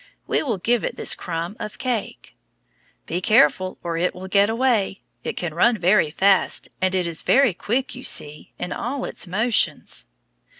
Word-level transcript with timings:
We 0.25 0.41
will 0.41 0.57
give 0.57 0.83
it 0.83 0.95
this 0.95 1.13
crumb 1.13 1.55
of 1.59 1.77
cake. 1.77 2.35
Be 3.05 3.21
careful, 3.21 3.77
or 3.83 3.97
it 3.97 4.15
will 4.15 4.27
get 4.27 4.49
away; 4.49 5.03
it 5.23 5.37
can 5.37 5.53
run 5.53 5.77
very 5.77 6.09
fast, 6.09 6.69
and 6.81 6.95
it 6.95 7.05
is 7.05 7.21
very 7.21 7.53
quick, 7.53 7.93
you 7.93 8.01
see, 8.01 8.51
in 8.57 8.71
all 8.73 9.05
its 9.05 9.27
motions. 9.27 10.07